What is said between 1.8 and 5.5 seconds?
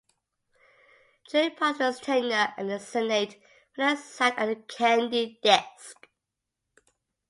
his tenure in the Senate, Fannin sat at the candy